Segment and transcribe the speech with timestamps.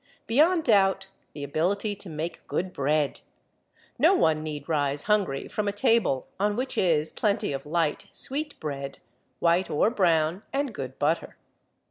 [0.25, 3.21] Beyond doubt, the ability to make good bread.
[3.99, 8.59] No one need rise hungry from a table on which is plenty of light, sweet
[8.59, 8.97] bread,
[9.37, 11.37] white or brown, and good butter.